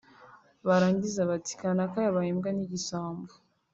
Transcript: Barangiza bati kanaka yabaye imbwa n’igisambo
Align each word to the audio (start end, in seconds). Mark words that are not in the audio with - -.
Barangiza 0.67 1.21
bati 1.29 1.53
kanaka 1.59 1.97
yabaye 2.05 2.29
imbwa 2.33 2.49
n’igisambo 2.53 3.31